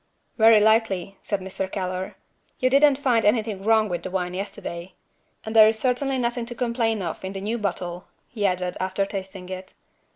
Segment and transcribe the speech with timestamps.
[0.35, 1.71] "Very likely," said Mr.
[1.71, 2.15] Keller.
[2.57, 4.93] "You didn't find anything wrong with the wine yesterday.
[5.45, 9.05] And there is certainly nothing to complain of in the new bottle," he added, after
[9.05, 9.75] tasting it.